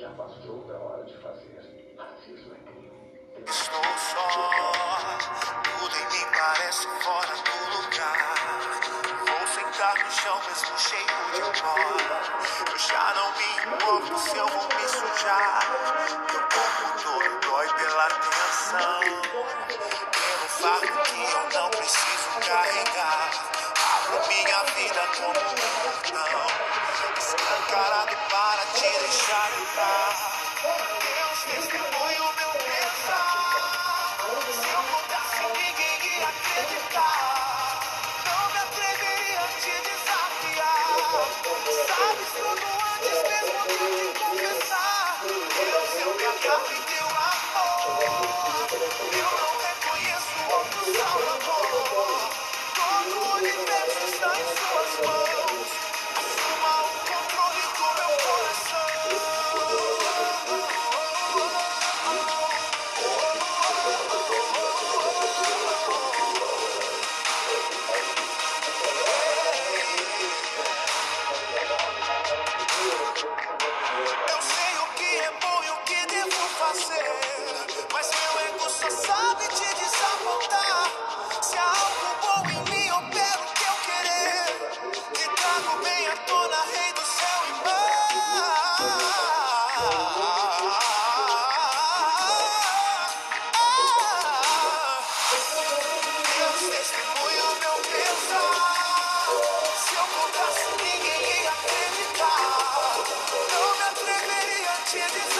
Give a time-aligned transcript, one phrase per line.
[0.00, 1.94] Já passou da hora de fazer.
[1.98, 2.90] Racismo é crime.
[3.46, 4.50] Estou só,
[5.62, 8.38] tudo em mim parece fora do lugar.
[9.28, 11.04] Vou sentar no chão mesmo cheio
[11.34, 11.76] de pó.
[12.70, 15.66] Eu já não me importo se eu vou me sujar.
[16.30, 19.02] Meu corpo todo dói pela tensão.
[19.68, 23.30] Pelo fardo que eu não preciso carregar.
[23.96, 26.70] Abro minha vida como um portão.
[27.18, 29.59] Escancarado para te deixar
[42.32, 45.20] Tudo antes mesmo de te confessar.
[46.00, 46.89] Eu me agarro
[76.72, 80.86] mas meu ego só sabe te desapontar.
[81.42, 84.46] Se há algo bom em mim, ou pego que eu querer.
[85.12, 87.90] Te trago bem à tona, rei do céu e mar.
[96.36, 99.26] Deus testemunha o meu pensar.
[99.76, 102.94] Se eu contasse, ninguém ia acreditar.
[103.52, 105.39] Não me atreveria a te dizer.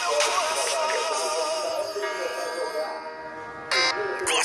[0.00, 0.57] Oh,